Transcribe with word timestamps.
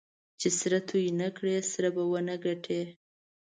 چې 0.39 0.47
سره 0.59 0.77
توی 0.89 1.05
نه 1.21 1.29
کړې؛ 1.37 1.55
سره 1.73 1.89
به 1.95 2.03
و 2.09 2.13
نه 2.27 2.35
ګټې. 2.45 2.81